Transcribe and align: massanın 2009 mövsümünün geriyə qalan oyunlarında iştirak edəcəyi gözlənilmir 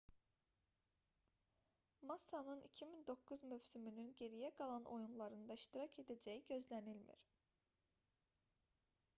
massanın 2.11 2.63
2009 2.71 3.43
mövsümünün 3.51 4.09
geriyə 4.23 4.51
qalan 4.61 4.89
oyunlarında 4.97 5.59
iştirak 5.61 6.01
edəcəyi 6.05 6.43
gözlənilmir 6.53 7.23